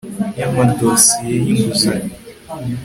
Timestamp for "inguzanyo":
1.53-2.13